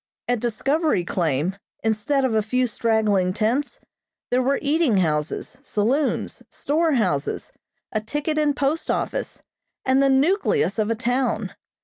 At 0.27 0.39
Discovery 0.39 1.05
Claim, 1.05 1.57
instead 1.83 2.25
of 2.25 2.33
a 2.33 2.41
few 2.41 2.65
straggling 2.65 3.33
tents, 3.33 3.79
there 4.31 4.41
were 4.41 4.57
eating 4.59 4.97
houses, 4.97 5.59
saloons, 5.61 6.41
store 6.49 6.93
houses, 6.93 7.51
a 7.91 8.01
ticket 8.01 8.39
and 8.39 8.55
post 8.55 8.89
office, 8.89 9.43
and 9.85 10.01
the 10.01 10.09
nucleus 10.09 10.79
of 10.79 10.89
a 10.89 10.95
town. 10.95 11.53